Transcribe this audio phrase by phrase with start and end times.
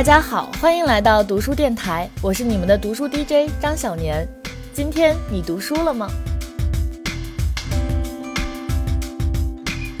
[0.00, 4.26] 大家好，欢迎来到读书电台，我是你们的读书 DJ 张小年。
[4.72, 6.08] 今天你读书了吗？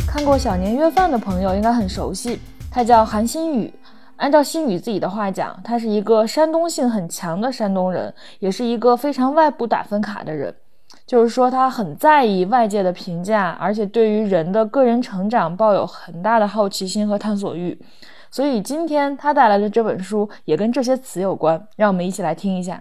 [0.08, 2.40] 看过《小年约饭》的朋友应该很熟悉，
[2.70, 3.70] 他叫韩新宇。
[4.16, 10.54] 按照新宇自己的话讲，他是一个山东性很强的山东人，也是一个非常外部打分卡的人。
[11.06, 17.78] 就是说，他很在意外界的评价，而且对于人的个人成长抱有很大的好奇心和探索欲。
[18.32, 22.80] 所以今天他带来的这本书也跟这些词有关，让我们一起来听一下。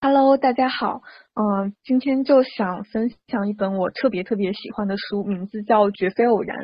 [0.00, 1.02] Hello，大家好，
[1.34, 6.56] 嗯，今天就想分享一本我特别特别喜欢的书，名字叫《绝非偶然》。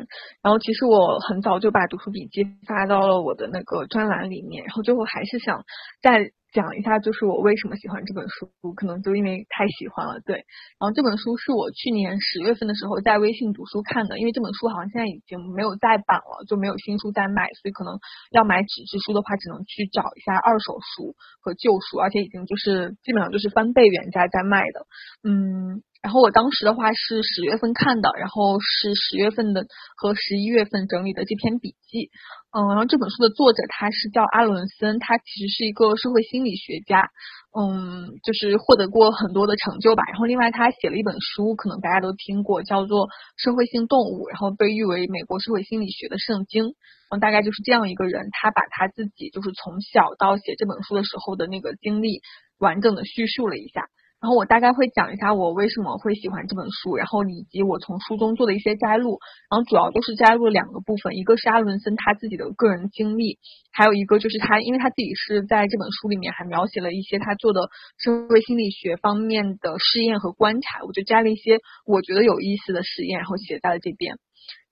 [0.43, 5.63] 然后其实我很早就把读书笔记发到了我的那个专栏里面，然后最后还是想
[6.01, 6.31] 再。
[6.51, 10.49] 讲一下，就是我为什么喜欢这本书，可能就因为太喜欢了，对。
[10.81, 17.99] 然后这本书是我去年十月份的时候在微信读书看的，因为这本书好像现在已经没有再版了，就没有新书在卖，所以可能
[18.31, 24.85] 要买纸质书的话，只能去找一下二手书和旧书，而且已经就是基本上就是翻倍原价在卖的，
[25.23, 25.83] 嗯。
[26.01, 32.09] 然后我当时的话是十月份看的，然后是十月份的和十一月份整理的这篇笔记，
[32.55, 37.11] 嗯，然后这本书的作者他是叫阿伦森，他其实是一个社会心理学家，
[37.51, 40.03] 嗯，就是获得过很多的成就吧。
[40.07, 46.75] 然后另外他写了一本书，可能大家都听过，叫做《社会性动物》，然后被誉为美国社会心理学的圣经。
[47.11, 52.21] 嗯，大概就是这样一个人，他把他自己就是从小到写这本书的时候的那个经历
[52.57, 53.83] 完整的叙述了一下。
[54.21, 63.39] 然后我大概会讲一下我为什么会喜欢这本书，然后以及我从书中做的一些摘录，然后主要都是摘录了两个部分，一个是阿伦森他自己的个人经历，
[63.71, 74.17] 还有一个就是他，因为他自己是在这本书里面还描写了一些他做的社会心理学方面的试验和观察，我就摘了一些我觉得有意思的实验，然后写在了这边。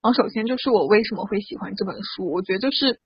[0.04, 3.00] 然后首先就是我为什么会喜欢这本书，我觉得就是。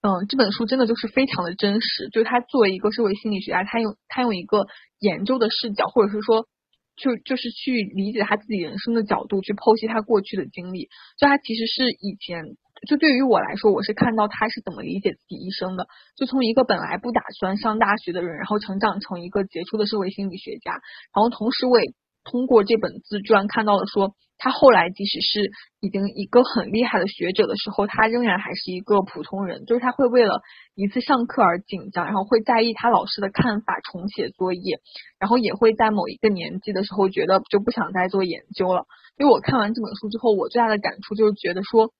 [0.00, 4.66] 嗯，这本书真的就是非常的真实，就是他作为一个社会心理学家，他用他用一个
[5.00, 6.46] 研究的视角，或者是说，
[6.94, 10.88] 就就是去理解他自己人生的角度去剖析他过去的经历。
[11.18, 12.44] 就他其实是以前，
[12.86, 20.74] 就对于我来说，我是看到他是怎么理解自己一生的，就从一个本来不打算上大学的人，然后成长成一个杰出的社会心理学家，
[21.12, 21.92] 然后同时我也
[22.22, 24.14] 通过这本自传看到了说。
[24.38, 25.50] 他后来即使是
[25.80, 30.42] 已经一个很厉害的学者的时候，他仍然还是一个普通人，就是他会为了
[30.76, 34.78] 一次上课而紧张，然后会在意他老师的看法，重写作业，
[35.18, 38.86] 然后也会在某一个年纪的时候觉得就不想再做研究了。
[39.18, 41.90] 因为我看完这本书之后，我最大的感触就是觉得说，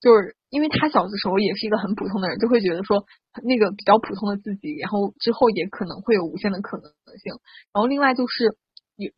[0.00, 3.04] 就是因为他小的时候也是一个很普通的人，就会觉得说
[3.44, 6.84] 那个比较普通的自己，然后之后也可能会有无限的可能
[7.18, 7.36] 性。
[7.74, 8.56] 然后另外就是。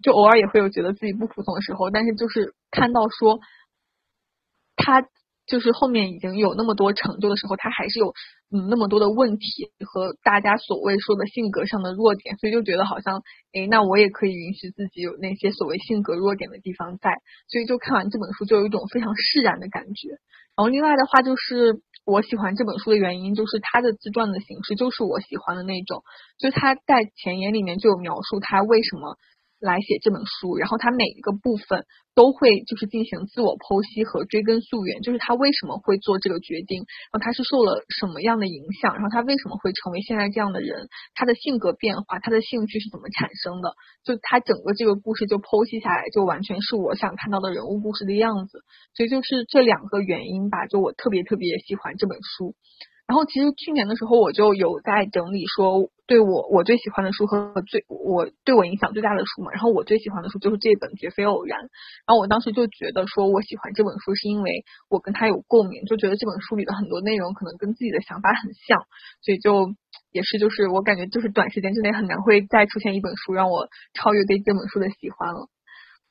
[0.02, 3.40] 就偶尔也会有觉得自己不普通的时候，但是就是看到说
[4.76, 5.02] 他
[5.46, 8.14] 就是后面已经有那么多成就的时候，他还是有
[8.50, 17.10] 嗯那么多的问题和大家所谓说的性格上的弱点，所以就觉得好像诶，那我也可以允许自己有那些所谓性格弱点的地方在，
[17.48, 20.08] 所以就看完这本书就有一种非常释然的感觉。
[20.56, 26.02] 然后另外的话就是我喜欢这本书的原因，就是他的自传的形式就是我喜欢的那种，
[26.38, 29.18] 就是他在前言里面就有描述他为什么。
[29.64, 43.72] 来写这本书，然后他每一个部分都会就是进行自我剖析和追根溯源，就是他为什么会做这个决定，然后他是受了什么样的影响，然后他为什么会成为现在这样的人，他的性格变化，他的兴趣是怎么产生的，
[44.04, 48.60] 就他整个这个故事就剖析下来，就完全是我想看到的人物故事的样子，
[48.92, 52.52] 所以就是这两个原因吧，就我特别特别喜欢这本书。
[53.06, 59.52] 然后其实去年的时候我就有在整理说，对我我最喜欢的书和最我对我影响最大的书嘛。
[59.52, 61.58] 然后我最喜欢的书就是这本《绝非偶然》。
[62.06, 68.84] 然后我当时就觉得说我喜欢这本书是因为我跟他有共鸣，就觉得这本书里的很多内容可能跟自己的想法很像，
[69.22, 69.72] 所以就
[70.12, 75.48] 也是就是我感觉就是短时间之内很难会再出现一本书让我超越对这本书的喜欢了。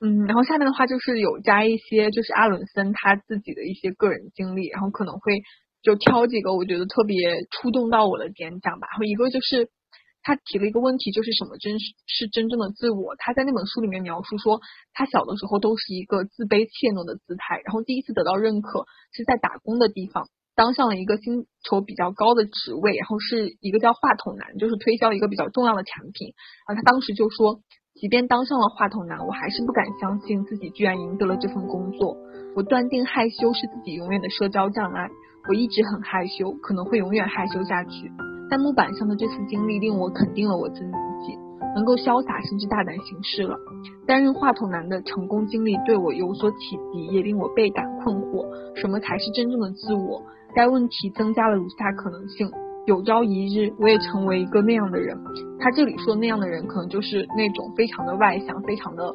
[0.01, 5.43] 嗯，然后下面的话就是有加一些就是阿伦森他自己的一些个人经历，然后可能会。
[5.83, 7.17] 就挑几个我觉得特别
[7.51, 8.87] 触动到我的点讲吧。
[8.91, 9.67] 然后一个就是
[10.23, 13.15] 他提了一个问题，就是什么真是真正的自我？
[13.17, 14.61] 他在那本书里面描述说，
[14.93, 26.33] 他小的时候都是一个自卑怯懦的姿态，然后第一次得到认可是在打工的地方，当上了一个薪酬比较高的职位，然后是一个叫话筒男，就是推销一个比较重要的产品。
[26.67, 27.59] 然后他当时就说，
[27.93, 32.15] 即便当上了话筒男，我还是不敢相信自己居然赢得了这份工作。
[32.55, 35.09] 我断定害羞是自己永远的社交障碍。
[35.47, 38.11] 我一直很害羞，可能会永远害羞下去。
[38.49, 41.37] 但木板上的这次经历令我肯定了我自己，
[41.75, 43.57] 能够潇洒甚至大胆行事了。
[44.05, 48.45] 担任话筒男的成功经历对我有所启迪，也令我倍感困惑，
[48.75, 50.21] 什么才是真正的自我？
[50.55, 52.49] 该问题增加了如下可能性：
[52.85, 55.17] 有朝一日我也成为一个那样的人。
[55.59, 59.13] 他这里说那样的人，可能就是那种非常的外向，非常的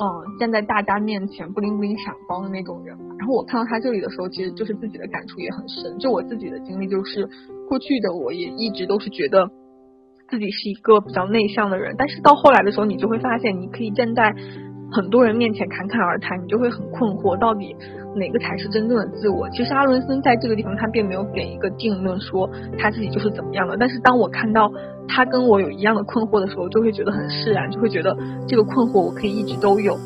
[0.00, 2.96] 嗯站在大家面前不灵不灵闪光的那种人。
[3.18, 5.98] 然后我看到他这里的时候，其实就是自己的感触也很深。
[5.98, 7.28] 就我自己的经历，就是
[7.68, 9.50] 过去的我也一直都是觉得。
[10.30, 14.34] 自己是一个比较内向的人，但是到后来的时候，你就会发现，你可以站在
[14.90, 17.76] 很多人面前侃侃而谈，你就会很困惑，到底
[18.14, 19.48] 哪个才是真正的自我？
[19.50, 22.48] 其实阿伦森在这个地方他并没有给一个定论，说
[22.78, 23.76] 他自己就是怎么样的。
[23.76, 24.72] 但是当我看到
[25.06, 29.98] 他跟我有一样的困惑的时候，就会觉得很释然，就会觉得这个困惑我可以一直都有。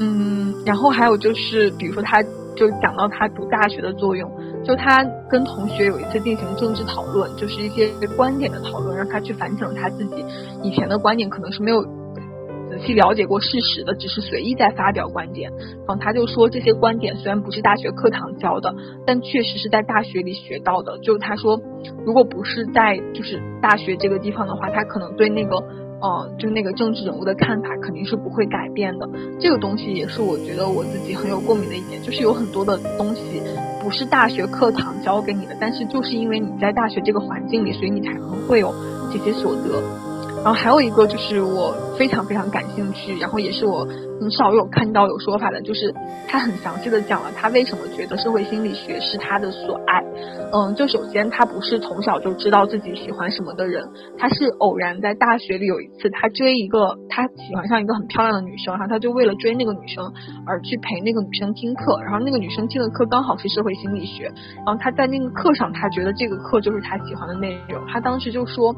[0.00, 2.22] 嗯，然后还有就是，比如说他。
[2.56, 4.28] 就讲到他读大学的作用，
[4.64, 10.24] 就他跟同学有一次进行政治讨论，就是一些观点的讨论，让他去反省他自己
[10.60, 11.86] 以前的观点，可能是没有
[12.78, 15.50] 去了解过事实的，只是随意在发表观点。
[15.86, 18.74] 然后他就说这些观点虽然不是大学课堂教的，
[19.06, 20.98] 但确实是在大学里学到的。
[20.98, 21.60] 就他说，
[22.06, 25.62] 如果不是在就是大学这个地方的话，他可能对那个。
[26.00, 29.10] 呃，就那个政治人物的看法肯定是不会改变的。
[29.40, 33.42] 这个东西也是我觉得我自己很有共鸣的一点，就是有很多的东西
[33.82, 38.72] 不是大学课堂教给你的，但是就是因为你在大学这个环境里，所以你才能会有
[39.12, 39.82] 这些所得。
[40.44, 43.86] 然后还有一个就是我非常非常感兴趣，然后也是我
[44.20, 45.94] 很少有看到有说法的，就是
[46.26, 50.02] 他很详细的讲了他为什么觉得社会心理学是他的所爱。
[50.50, 53.86] 嗯，就首先他不是从小就知道自己喜欢什么的人，
[54.16, 60.12] 他是偶然在大学里有一次他追一个他喜欢上一个很漂亮的女生，然后他就为了追那个女生
[60.46, 64.32] 而去陪那个女生听课，然后那个女生听的课刚好是社会心理学，
[64.64, 68.74] 然后他在那个课上他觉得这个课就是他喜欢的内容，他当时就说。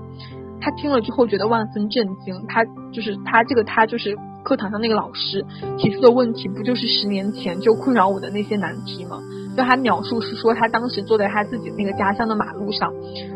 [0.61, 5.45] 他听了之后觉得万分震惊，他就是他这个他就是课堂上那个老师
[5.79, 9.21] 提出的问题，不就是十年前就困扰我的那些难题吗？
[9.57, 12.93] 就他描述是说，他当时坐在他自己那个家乡的马路上，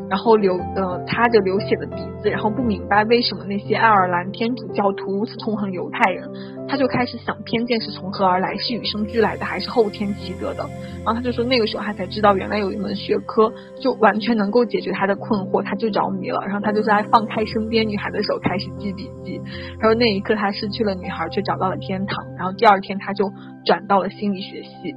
[0.09, 6.31] 然后流呃擦着流血的鼻子，然后不明白为什么那些爱尔兰天主教徒如此痛恨犹太人，
[6.69, 10.65] 他就开始想偏见是从何而来，是与生俱来的还是后天习得的？
[11.05, 16.41] 然后他就说那个时候他才知道，原来有一门学科就完全能够解决他的困惑，他就着迷了。
[16.47, 19.41] 然后他就在放开身边女孩的手开始记笔记，
[19.79, 22.25] 然后那一刻他失去了女孩，却找到了天堂。
[22.39, 23.31] 然后第二天他就
[23.67, 24.95] 转到了心理学系。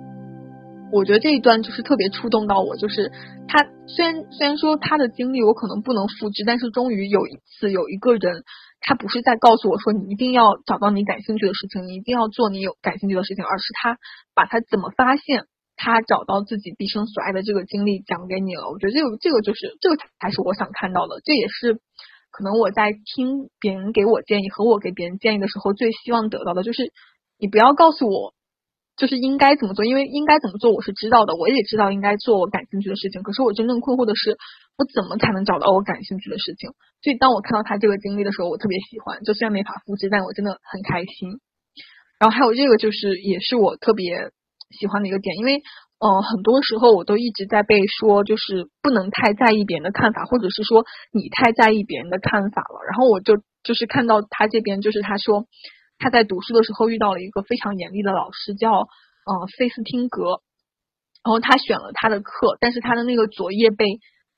[0.90, 3.12] 我觉得这一段就是特别触动到我，就是
[3.48, 8.44] 他虽然虽然说他的经历我可能不能复制，但是终于有一次有一个人，
[8.80, 13.98] 他不是在告诉我说你一定要找到你感兴趣的事情，你一定要做你有感兴趣的事情，而是他
[14.34, 15.46] 把他怎么发现
[15.76, 18.70] 他找到自己毕生所爱的这个经历讲给你了。
[18.72, 21.74] 我觉得这个这个就是这个才是我想看到的，这也是
[22.32, 26.94] 可能我在听别人给我建议和我给别人建议的时候最希望得到的，就是
[27.38, 28.37] 你不要告诉我。
[28.98, 33.22] 就是应该怎么做，因为应该怎么做我是知道的，我也知道应该做我感兴趣的事情。
[33.22, 34.36] 可是我真正困惑的是，
[34.76, 36.74] 我怎么才能找到我感兴趣的事情？
[37.06, 39.22] 所以当我看到他这个经历的时候，我特别喜欢。
[39.22, 41.38] 就虽然没法复制，但我真的很开心。
[42.18, 44.34] 然后还有这个，就是也是我特别
[44.74, 45.62] 喜欢的一个点，因为
[46.02, 52.82] 呃，很多时候我都一直在被说，就是不能太在意别人的看法，或者是说你太在意别人的看法了。
[52.90, 55.46] 然后我就就是看到他这边，就是他说。
[55.98, 60.42] 他在读书的时候遇到了一个非常严厉的老师，叫呃费斯汀格，
[61.24, 63.86] 然后他选了他的课，但是他的那个作业被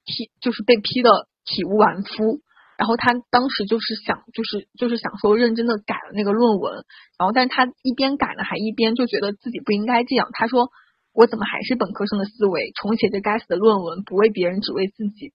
[0.06, 2.42] 批，就是被批的体无完肤。
[2.78, 6.86] 然后他当时就是想，就是就是想说认真的改了那个论文，
[7.20, 10.30] 然后但是他一边改呢，还一边就觉得自己不应该这样。
[10.32, 10.70] 他说
[11.12, 15.34] 我怎么还是本科生的思维，重写这该死的论文，不为别人，只为自己。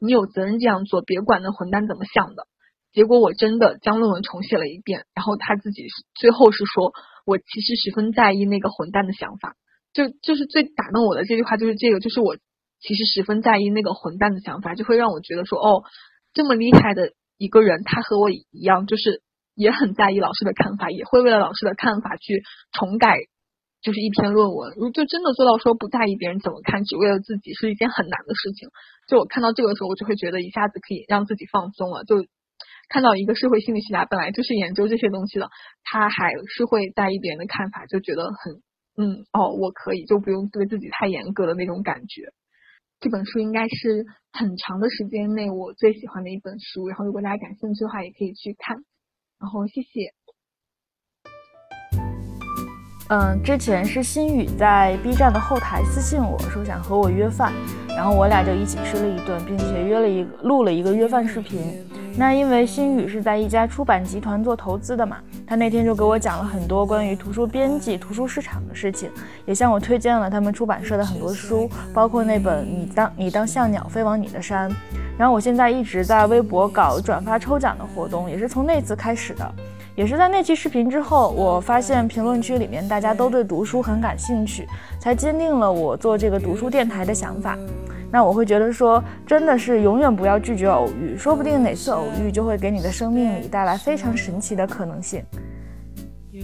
[0.00, 2.46] 你有责任这样做，别管那混蛋怎么想的。
[2.94, 5.82] 结果我真的将论文重写了一遍，然后他自己
[6.14, 6.92] 最后是说，
[7.26, 9.56] 我其实十分在意那个混蛋的想法，
[9.92, 12.36] 就就是最打动我的这句话就是这个，就是我
[12.78, 15.82] 其实十分在意那个混蛋的想法，就会让我觉得说，哦，
[16.34, 19.22] 这么厉害的一个人，他和我一样，就是
[19.56, 23.16] 也很在意老师的看法，也会为了老师的看法去重改，
[23.82, 24.72] 就是一篇论文。
[24.76, 28.68] 如就真的做到说不在意别人怎么看，只为了自己，是一件很难的事情。
[29.08, 32.24] 就我看到这个时候，我就会觉得一下子可以让自己放松了，就。
[32.94, 35.50] 看到一个社会心理学家本来就是研究这些东西的，
[35.82, 38.62] 他还是会在意别人的看法，就觉得很
[38.96, 42.30] 嗯哦，我可以就不用对自己太严格的那种感觉。
[43.00, 48.76] 这本书应该是很长的时间内我最喜欢的一本书，然后如果大家感兴趣的话，也可以去看。
[49.40, 50.14] 然后谢谢。
[53.08, 57.52] 嗯，之前是心雨在 B 站的后台私信我说想和我约饭，
[57.88, 61.60] 然后我俩就一起吃了一顿，并且约了一个录了一个约饭视频。
[62.16, 69.10] 那因为新宇是在一家出版集团做投资的嘛，他那天就给我讲了很多关于图书编辑、图书市场的事情，
[69.44, 74.70] 也向我推荐了他们出版社的很多书，包括那本《你当你当像鸟飞往你的山》。
[75.18, 79.52] 然后我现在一直在微博搞转发抽奖的活动，也是从那次开始的。
[79.96, 84.66] 也是在那期视频之后，我发现评论区里面大家都对读书很感兴趣，
[84.98, 87.56] 才坚定了我做这个读书电台的想法。
[88.10, 95.22] 那我会觉得说，真的是永远不要拒绝偶遇，说不定哪次偶遇就会给你的生命里带来非常神奇的可能性。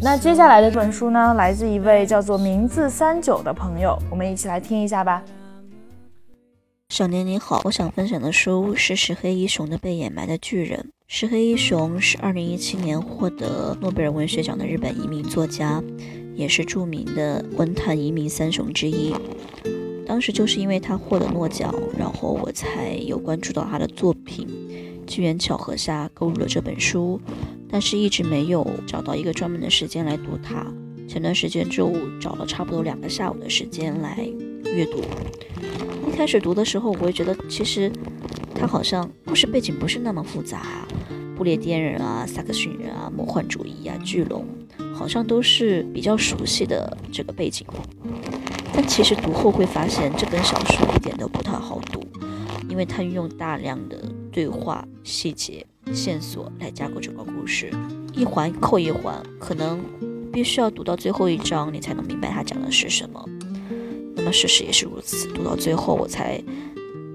[0.00, 5.22] 那接下来的这本书呢，来自一位叫做名字三九的朋友，我们一起来听一下吧。
[6.88, 10.78] 少年你好，我想分享的书是石黑一雄的《被掩埋的巨人》。
[11.12, 15.82] 石黑一雄是二零一七年获得诺贝尔文学奖的日本移民作家，
[16.36, 19.12] 也是著名的文坛移民三雄之一。
[20.06, 24.46] 当时就是因为他获得诺奖，然后我才有关注到他的作品，
[25.04, 27.20] 机缘巧合下购入了这本书，
[27.68, 30.64] 但是一直没有找到一个专门的时间来读它。
[31.08, 34.16] 前段时间就找了差不多两个下午的时间来
[34.64, 35.02] 阅读。
[36.08, 37.90] 一开始读的时候，我会觉得其实。
[38.60, 40.86] 他好像故事背景不是那么复杂，
[41.34, 44.44] 不列颠人啊、萨克逊人啊、魔幻主义啊、巨龙，
[44.92, 47.66] 好像都是比较熟悉的这个背景。
[48.70, 52.06] 但其实读后会发现，这本小说一点都不太好读，
[52.68, 53.96] 因为它运用大量的
[54.30, 55.64] 对话、细节、
[55.94, 57.72] 线索来架构整个故事，
[58.12, 59.82] 一环扣一环，可能
[60.30, 63.24] 必须要读到最后一章，你才能明白它讲的是什么。
[64.14, 66.38] 那么事实也是如此，读到最后我才。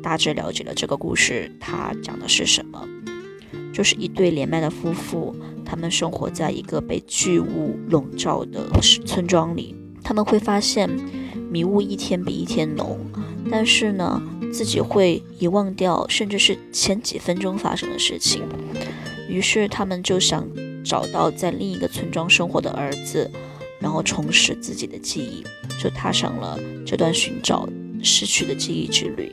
[0.06, 2.88] 大致了解了这个故事，它讲的是什么？
[3.74, 5.36] 就是一对连麦的夫妇，
[5.66, 8.70] 他们生活在一个被巨雾笼罩的
[9.04, 9.76] 村庄里。
[10.04, 10.88] 他们会发现
[11.50, 13.00] 迷雾一天比一天浓，
[13.50, 14.22] 但是呢，
[14.54, 18.44] 自己会遗忘掉，甚至是前几分钟发生的事情。
[19.28, 20.48] 于是他们就想
[20.84, 23.32] 找到在另一个村庄生活的儿子，
[23.80, 25.44] 然后重拾自己的记忆，
[25.82, 27.68] 就踏上了这段寻找
[28.04, 29.32] 失去的记忆之旅。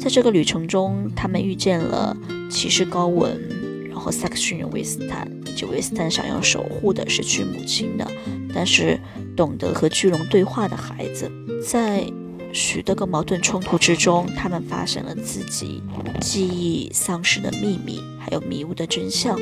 [0.00, 2.16] 在这个旅程中，他们遇见了
[2.50, 3.40] 骑士高文，
[3.88, 8.06] 然后萨克逊人威斯坦，以及威斯坦想要守护的失去母亲的，
[8.54, 8.98] 但是
[9.36, 11.30] 懂得和巨龙对话的孩子。
[11.66, 12.04] 在
[12.52, 15.82] 许多个矛盾冲突之中，他们发现了自己
[16.20, 19.40] 记忆丧失的秘密，还有迷雾的真相。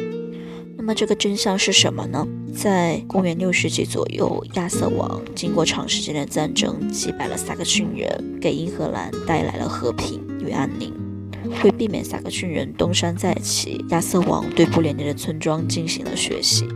[0.76, 2.26] 那么这个真相是什么呢？
[2.54, 10.92] 在公元六世纪左右，亚瑟王经过长时间的战争，击败了萨克逊人，给英格兰带来了和平与安宁。
[11.64, 16.66] 为避免萨克逊人东山再起，亚瑟王对布列尼的村庄进行了学习，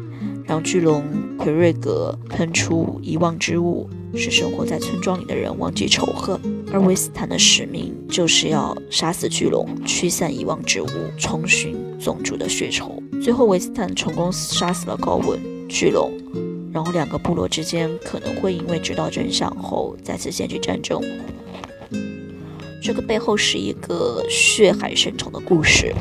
[0.44, 1.04] 让巨龙
[1.38, 6.40] 奎瑞格喷出遗忘之物，使生活在村庄里的人忘记仇恨。
[6.72, 13.00] 而维斯坦的使命就是要杀死巨龙，驱散遗忘之物，重寻宗主的血仇。
[13.22, 15.38] 最后，维斯坦成功杀死了高文。
[15.68, 16.12] 巨龙，
[16.72, 21.00] 然后两个部落之间可能会因为知道真相后再次掀起战争。
[22.86, 25.92] 这个背后是一个血海深仇的故事，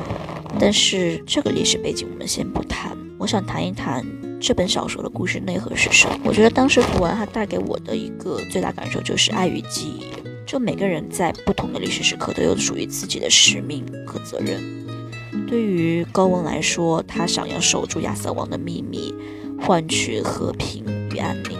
[0.59, 2.95] 但是这个历史背景我们先不谈。
[3.17, 4.05] 我想谈一谈
[4.39, 6.15] 这本小说的故事内核是什么。
[6.23, 10.05] 我觉得当时读完它带给我的一个最大感受就是爱与记忆。
[10.45, 14.61] 就每个人在不同的历史时刻都有属于自己的使命和责任。
[15.47, 19.11] 对于高文来说，他想要守住亚瑟王的秘密。
[19.59, 21.57] 换取和平与安宁。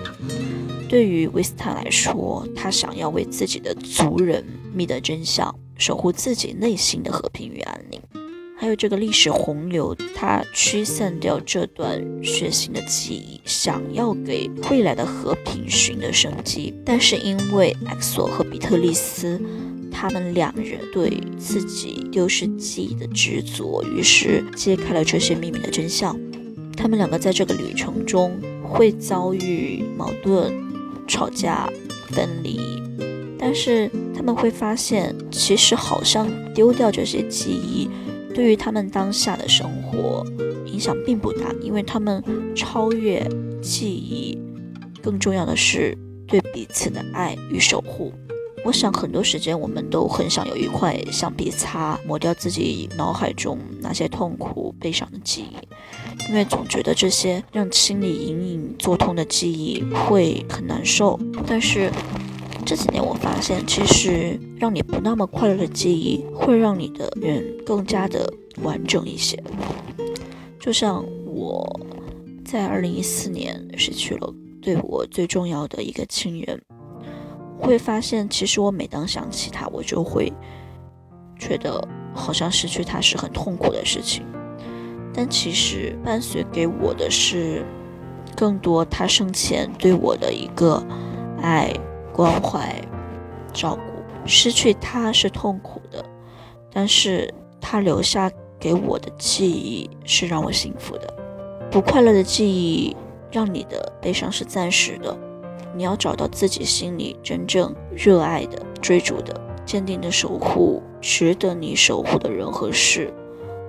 [0.88, 8.02] 对于威斯坦来说，他想要为自己的族人觅得真相，守护自己内心的和平与安宁。
[8.58, 16.74] 还有这个历史洪流，它驱散掉这段血腥的记忆，想要给未来的和平寻得生机。
[16.86, 19.42] 但是因为埃索和比特利斯，
[19.92, 26.18] 他们两人对自己丢失记忆的执着，于是揭开了这些秘密的真相。
[26.78, 30.54] 他们两个在这个旅程中会遭遇矛盾、
[31.08, 31.70] 吵架、
[32.10, 32.60] 分离，
[33.46, 37.88] 但是他们会发现，其实好像丢掉这些记忆，
[38.34, 40.26] 对于他们当下的生活
[40.66, 42.24] 影响并不大，因为他们
[42.56, 43.24] 超越
[43.62, 44.36] 记忆，
[45.00, 45.96] 更重要的是
[46.28, 48.12] 对彼此的爱与守护。
[48.64, 61.20] 我想很多时间，我们都很想有一块橡皮擦，抹掉自己脑海中那些痛苦、悲伤的记忆，因为总觉得这些让心里隐隐作痛的记忆会很难受。
[61.46, 61.92] 但是
[62.66, 68.28] 这几年我发现，其实让你不那么快乐的记忆，会让你的人更加的
[68.64, 69.42] 完整一些。
[70.60, 71.80] 就像我
[72.44, 76.60] 在二零一四年失去了对我最重要的一个亲人。
[77.58, 80.32] 会发现，其实我每当想起他，我就会
[81.40, 84.26] 觉得好像失去他是很痛苦的事情。
[85.14, 87.66] 但其实伴随给我的是
[88.36, 90.86] 更多他生前对我的一个
[91.42, 91.74] 爱、
[92.16, 92.74] 关怀、
[93.52, 93.82] 照顾。
[94.26, 96.04] 失去他是痛苦的，
[96.72, 101.14] 但是他留下给我的记忆是让我幸福的。
[101.70, 102.96] 不快乐的记忆
[103.30, 105.16] 让你的悲伤是暂时的，
[105.76, 113.14] 你要找到自己心里真正热爱的、追逐的、坚定的守护值得你守护的人和事。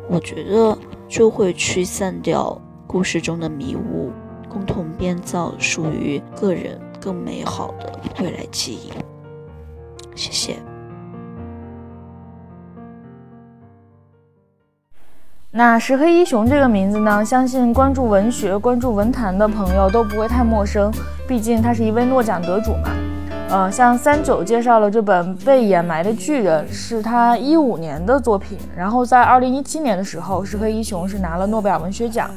[0.08, 4.12] 我觉得就会驱散掉故事中的迷雾，
[4.48, 8.90] 共同编造属于个人更美好的未来记忆。
[10.16, 10.56] 谢谢。
[15.52, 20.92] 那石黑一雄这个名字呢，相信关注文学、关注文坛的朋友都不会太陌生，
[21.28, 22.90] 毕竟他是一位诺奖得主嘛。
[23.50, 32.28] 呃，像三九介绍了这本《被掩埋的巨人》，是他一五年的作品，然后在二零一七年的时候，石黑一雄是拿了诺贝尔文学奖。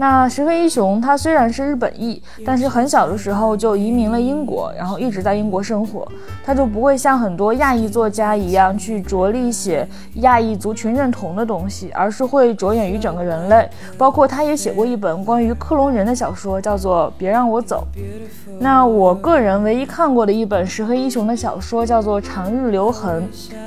[0.00, 6.10] 那石黑一雄他虽然是日本裔，但是很小的时候就移民了英国，然后一直在英国生活。
[6.42, 13.68] 他就不会像很多亚裔作家一样去着力写亚裔族群认同的东西，而是会着眼于整个人类。
[13.98, 17.86] 包括他也写过一本关于克隆人的小说，叫做《别让我走》。
[18.58, 23.22] 那我个人唯一看过的一本石黑一雄的小说叫做《长日留痕》，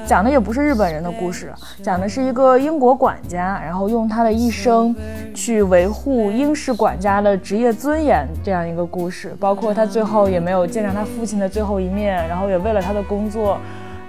[0.07, 4.95] 讲的也不是日本人的故事，讲的是一个英国管家，然后用他的一生
[5.35, 6.22] 去维护。
[6.31, 13.57] 英式管家的职业尊严这样一个故事，包括他最后也没有见上他父亲的最后一面，然后也为了他的工作，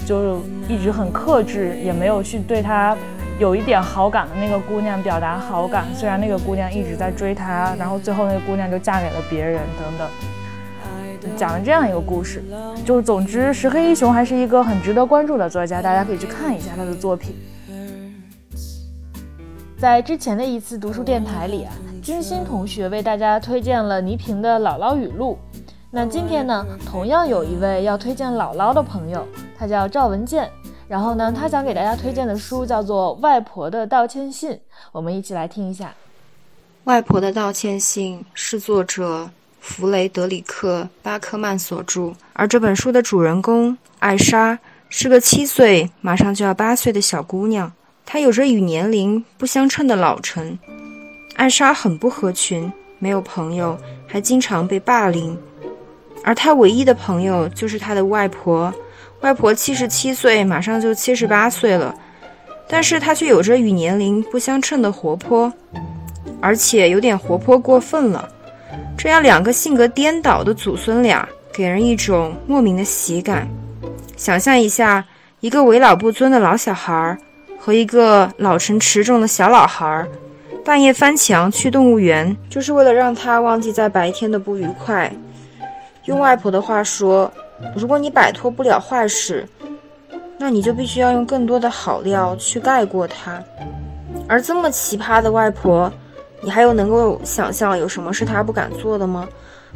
[0.05, 2.97] 就一直很克制，也没有去对他
[3.39, 5.85] 有一点好感的那个姑娘表达好感。
[5.95, 12.43] 虽然那个姑娘一直在追他，然后最后那个姑娘就嫁给了别人等等，讲了这样一个故事。
[12.85, 17.35] 就是总之，石黑一雄还是一个很值得关注的作家，大家可以去看一下他的作品。
[19.77, 21.73] 在之前的一次读书电台里啊。
[22.05, 25.39] 金星同学为大家推荐了倪萍的《姥姥语录》，
[25.91, 30.51] 那今天呢，同样有一位要推荐姥姥的朋友，他叫赵文健，
[30.87, 34.53] 然后呢，他想给大家推荐的书叫做《外婆的道歉信》，
[34.93, 35.87] 我们一起来听一下。
[36.85, 44.59] 《外婆的道歉信》是作者弗雷德里克·巴克曼所著，而这本书的主人公艾莎
[44.91, 47.73] 是个七岁马上就要八岁的小姑娘，
[48.05, 50.59] 她有着与年龄不相称的老成。
[51.35, 55.37] 艾莎很不合群，没有朋友，还经常被霸凌。
[56.23, 58.73] 而她唯一的朋友就是她的外婆。
[59.21, 61.95] 外婆七十七岁，马上就七十八岁了，
[62.69, 65.53] 但是她却有着与年龄不相称的活泼，
[66.41, 68.29] 而且有点活泼过分了。
[68.97, 73.49] 这样两个性格颠倒的祖孙俩，给人一种莫名的喜感。
[74.17, 75.05] 想象一下，
[75.41, 77.19] 一个为老不尊的老小孩儿
[77.59, 80.09] 和一个老成持重的小老孩儿。
[80.65, 85.13] 半夜翻墙去动物园，就是为了让他忘记在白天的不愉快。
[86.07, 87.31] 用外婆的话说，
[87.77, 89.47] 如果你摆脱不了坏事，
[90.39, 93.43] 那你就必须要用更多的好料去盖过它。
[94.27, 95.93] 而这么奇葩的外婆，
[96.41, 99.29] 你还有能够想象有什么是她不敢做的吗？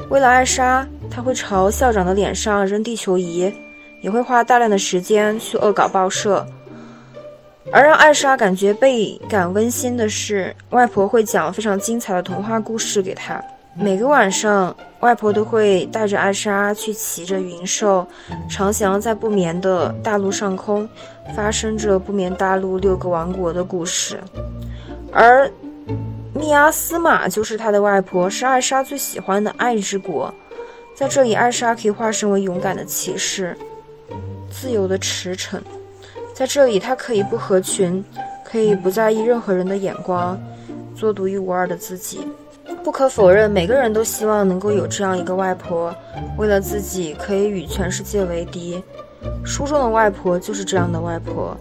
[0.09, 3.53] 为了艾莎，她会朝校长的脸上扔地球仪，
[4.01, 6.46] 也会花大量的时间去恶搞报社。
[7.72, 13.42] 而让艾莎感觉倍感温馨的是，外婆会讲非常精彩的童话故事给她。
[13.74, 18.07] 每个晚上，外婆都会带着艾莎去骑着云兽，
[18.48, 20.88] 长翔在不眠的大陆上空，
[21.37, 24.18] 发生着不眠大陆六个王国的故事。
[25.12, 25.48] 而
[26.35, 30.33] 密阿斯玛就是她的外婆，是艾莎最喜欢的爱之国。
[30.94, 33.57] 在这里，艾莎可以化身为勇敢的骑士，
[34.50, 35.61] 自由的驰骋。
[36.38, 38.05] 在这里，他可以不合群，
[38.44, 40.40] 可以不在意任何人的眼光，
[40.94, 42.20] 做独一无二的自己。
[42.85, 45.92] 不可否认，每个人都希望能够有这样一个外婆，
[46.37, 48.81] 为了自己可以与全世界为敌。
[49.44, 51.57] 书中的外婆就是这样的外婆，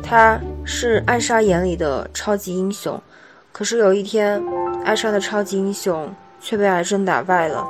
[0.00, 3.02] 她是艾莎眼里的超级英雄。
[3.50, 4.40] 可是有一天，
[4.84, 6.08] 艾莎的超级英雄
[6.40, 7.66] 却被癌症打败了，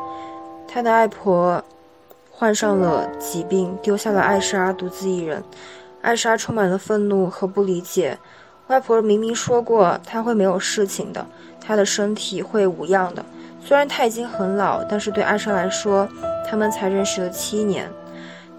[0.69, 1.65] 她的外婆
[2.31, 5.43] 患上了疾病，丢下了艾莎独自一人。
[6.09, 8.17] 艾莎充满了愤怒和不理解。
[8.69, 11.27] 外婆明明说过她会没有事情的，
[11.61, 13.23] 她的身体会无恙的。
[13.63, 16.09] 虽然她已经很老，但是对艾莎来说，
[16.49, 17.91] 他们才认识了七年。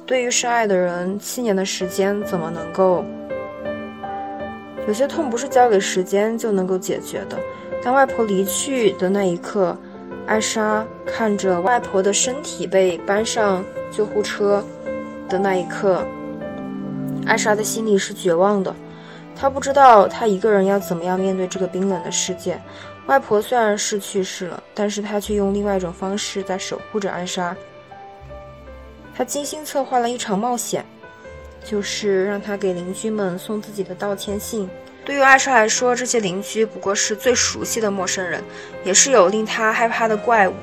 [0.05, 3.03] 对于深爱的人，七年的时间怎么能够？
[4.87, 7.35] 有些痛不是交给时间就能够解决的。
[7.83, 9.75] 当外婆离去的那一刻，
[10.27, 14.63] 艾莎看着外婆的身体被搬上救护车
[15.27, 16.05] 的那一刻。
[17.25, 18.75] 艾莎的心里是绝望的，
[19.35, 22.59] 她不知道她一个人要怎么样面对这个冰冷的世界。
[23.05, 27.55] 外婆虽然是去世了，但是她却用另外一种方式在守护着艾莎。
[29.15, 30.85] 他精心策划了一场冒险，
[31.65, 34.69] 就是让他给邻居们送自己的道歉信。
[35.03, 38.41] 对于艾莎来说，这些邻居不过是最熟悉的陌生人，
[38.85, 40.53] 也是有令他害怕的怪物，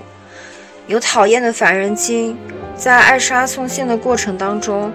[0.87, 2.39] 有讨厌的烦人精。
[2.75, 4.91] 在艾莎送信的过程当中，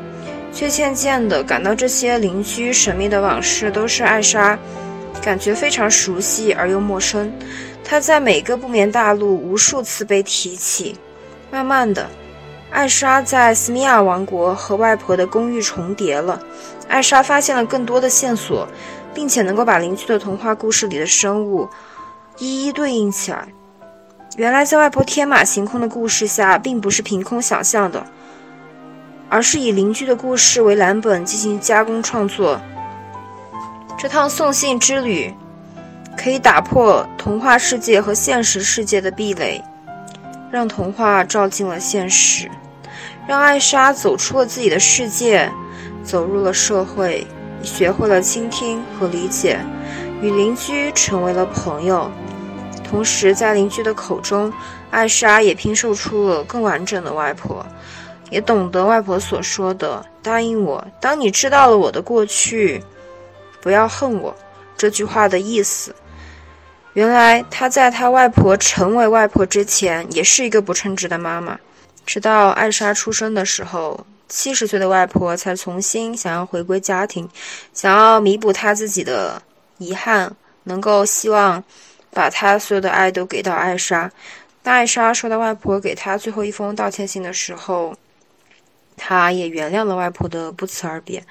[0.54, 4.58] 却渐渐地感到这些邻居神秘的往事都是艾莎
[5.22, 7.32] 感觉非常熟悉而又陌生。
[7.84, 10.96] 她在每个不眠大陆无数次被提起。
[11.50, 12.10] 慢慢的，
[12.70, 16.42] 艾莎在斯米亚王国和外婆的公寓重叠了。
[16.88, 18.68] 艾莎发现了更多的线索。
[19.14, 21.68] 并且能够把邻居的童话故事里的生物
[22.38, 23.46] 一一对应起来。
[24.38, 28.06] 原来，在外婆天马行空的故事下，并不是凭空想象的，
[29.32, 32.60] 而是以邻居的故事为蓝本进行加工创作。
[33.98, 35.34] 这趟送信之旅
[36.18, 39.64] 可以打破童话世界和现实世界的壁垒，
[40.52, 42.52] 让童话照进了现实，
[43.26, 45.50] 让艾莎走出了自己的世界，
[46.04, 47.26] 走入了社会。
[47.64, 49.60] 学会了倾听和理解，
[50.20, 52.10] 与邻居成为了朋友。
[52.84, 54.52] 同时，在邻居的口中，
[54.90, 57.64] 艾莎也拼凑出了更完整的外婆，
[58.32, 62.84] 也懂得外婆所说的“答应我，当你知道了我的过去，
[63.62, 64.36] 不要恨我”
[64.76, 65.94] 这句话的意思。
[66.94, 71.60] 原来，她在她外婆成为外婆之前，也是一个不称职的妈妈。
[72.08, 74.04] 直到艾莎出生的时候。
[74.34, 77.28] 七十岁的外婆才重新想要回归家庭，
[77.74, 79.42] 想要弥补她自己的
[79.78, 81.62] 遗憾，能够希望
[82.12, 84.10] 把她所有的爱都给到艾莎。
[84.64, 87.94] 当艾莎收到外婆给她最后一封道歉信的时候，
[89.04, 91.24] 他也原谅了外婆的不辞而别。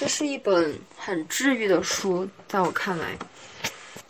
[0.00, 3.14] 这是一本很治愈的书，在我看来，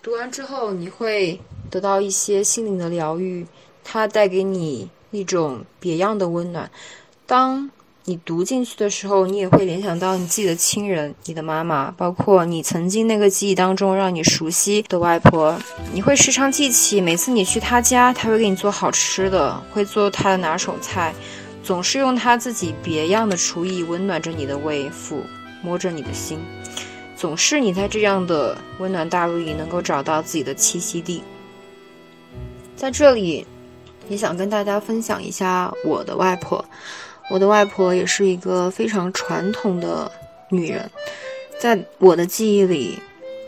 [0.01, 3.45] 读完之后你会得到一些心灵的疗愈，
[3.83, 6.71] 它带给你一种别样的温暖。
[7.27, 7.69] 当
[8.05, 15.59] 你读进去的时候，你也会联想到你自己的亲人，你的妈妈，包括你曾经那个记忆当中让你熟悉的外婆。
[15.93, 21.13] 你会时常记起，每次你去她家，她会给你做好吃的，会做她的拿手菜，
[21.67, 25.17] 总是用她自己别样的厨艺温暖着你的胃，抚
[25.65, 26.39] 摸着你的心。
[27.17, 31.25] 总是你在这样的温暖大陆里能够找到自己的栖息地。
[32.77, 33.45] 在这里，
[34.09, 36.65] 也想跟大家分享一下我的外婆。
[37.31, 40.09] 我的外婆也是一个非常传统的
[40.51, 40.89] 女人，
[41.59, 43.01] 在我的记忆里，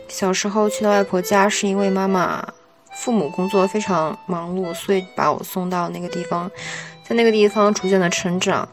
[0.09, 2.45] 小时候去到外婆家是因为妈妈
[2.91, 6.51] 父母工作非常忙碌，所以把我送到那个地方，
[7.09, 8.69] 在那个地方逐渐的成长，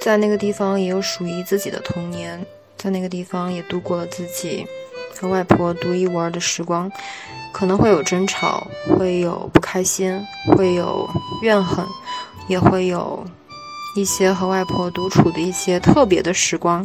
[0.00, 2.46] 在那个地方也有属于自己的童年，
[2.78, 4.66] 在那个地方也度过了自己
[5.14, 6.90] 和外婆独一无二的时光，
[7.52, 10.24] 可能会有争吵，会有不开心，
[10.56, 11.06] 会有
[11.42, 11.84] 怨恨，
[12.48, 13.22] 也会有。
[13.96, 16.84] 一些和外婆独处的一些特别的时光，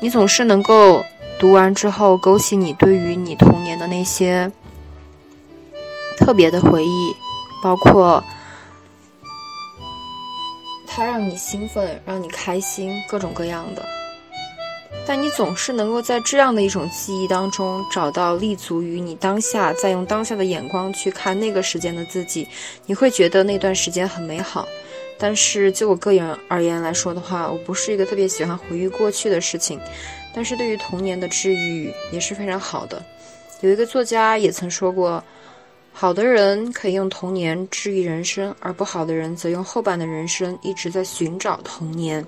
[0.00, 1.04] 你总是能够
[1.38, 4.50] 读完之后勾起你对于你童年的那些
[6.18, 7.14] 特别的回忆，
[7.62, 8.24] 包括
[10.96, 13.84] 它让你兴奋、让你开心，各种各样的。
[15.04, 22.46] 但你总是能够在这样的一种记忆当中找到立足于你当下，再用当下的眼光去看那个时间的自己，
[22.86, 24.68] 你会觉得那段时间很美好。
[25.18, 29.80] 但是就我个人而言来说的话，我不是一个特别喜欢回忆过去的事情。
[30.32, 33.04] 但是对于童年的治愈也是非常好的。
[33.62, 35.22] 有一个作家也曾说过，
[35.96, 42.22] 好的人可以用童年治愈人生，而不好的人则用后半的人生一直在寻找童年。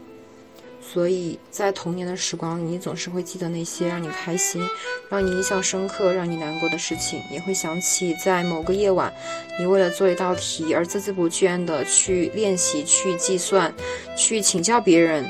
[0.81, 4.63] 所以在童年的时光里，你总是会记得那些让你开心、
[5.11, 9.13] 让你印象深刻、让你难过的事情，也会想起在某个夜晚，
[9.59, 13.75] 你为了做一道题而孜孜不倦地去练习、去计算、
[14.17, 15.29] 去请教别人，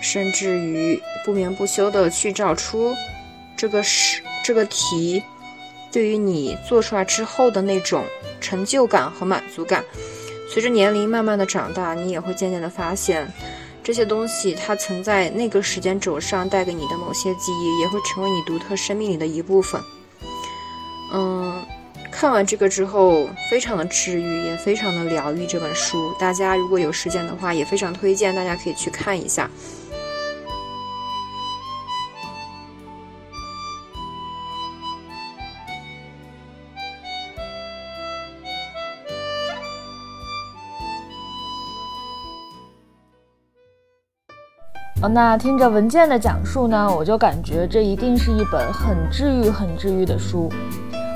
[0.00, 2.94] 甚至于不眠不休地去找出
[3.56, 5.20] 这个是这个题
[5.92, 8.04] 对于你做出来之后的那种
[8.40, 9.84] 成就感和满足感。
[10.50, 13.30] 随着年龄慢慢的长大，你也会渐渐的发现。
[13.84, 19.80] 这些东西，它曾在那个时间轴上带给你的某些记忆，也会成为你独特生命里的一部分。
[21.12, 21.60] 嗯，
[22.12, 25.46] 看完这个之后，非常的治愈，也非常的疗愈。
[25.46, 29.50] 这本书，大家如果有时间的话，也非常推荐大家可以去看一下。
[45.08, 50.50] 那听着文件的讲述呢，我就感觉这一定是一本很治愈、很治愈的书。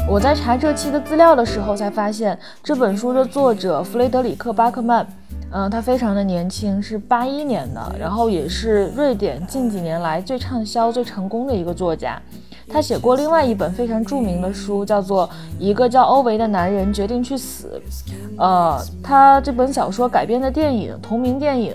[0.09, 5.07] 我在查这期的资料的时候才发现，这本书的作者弗雷德里克·巴克曼，
[5.51, 12.21] 嗯，他非常的年轻，是八一年的，然后也是瑞典近几年来最畅销、最成功的一个作家。
[12.69, 17.81] 他写过另外一本非常著名的书，叫做《一个叫欧维的男人决定去死》。
[18.39, 21.75] 呃，他这本小说改编的电影，同名电影。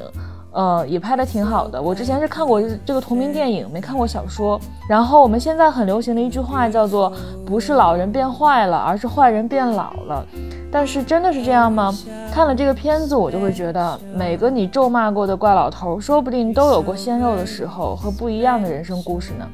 [0.51, 1.81] 呃，也拍的挺好的。
[1.81, 4.59] 我之前是看过这个同名电影，没看过小说。
[4.89, 7.11] 然后我们现在很流行的一句话叫做
[7.45, 10.25] “不是老人变坏了，而是坏人变老了”。
[10.69, 11.93] 但是真的是这样吗？
[12.33, 19.45] 看了这个片子，我就会觉得每个你咒骂过的怪老头，说不定都有过鲜肉的时候和不一样的人生故事呢。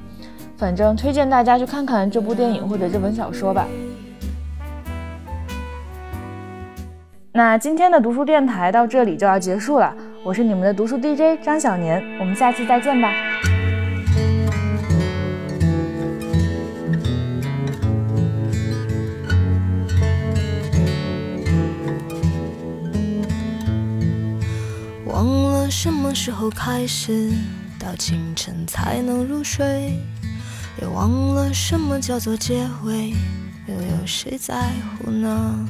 [0.58, 3.68] 反正推荐大家去看看这部电影或者这本小说吧。
[7.38, 9.96] 那今天的读书电台到这里就要结束了。
[10.24, 13.14] 我是你们的读书 DJ 张小年，我们下期再见吧。
[25.06, 27.32] 忘了什么时候开始，
[27.80, 29.94] 到清晨才能入睡，
[30.82, 33.14] 也忘了什么叫做结尾，
[33.68, 34.56] 又有谁在
[34.98, 35.70] 乎呢？